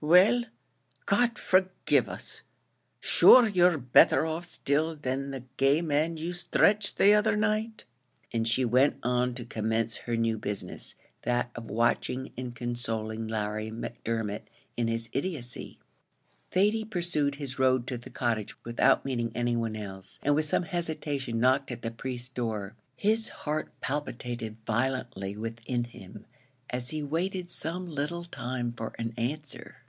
[0.03, 0.45] Well,
[1.05, 2.41] God forgive us!
[3.01, 7.83] shure you're betther off still, than the gay man you stretched the other night;"
[8.33, 13.69] and she went on to commence her new business that of watching and consoling Larry
[13.69, 15.77] Macdermot in his idiotcy.
[16.49, 21.39] Thady pursued his road to the Cottage, without meeting anyone else, and with some hesitation
[21.39, 22.73] knocked at the priest's door.
[22.95, 26.25] His heart palpitated violently within him
[26.71, 29.75] as he waited some little time for an answer.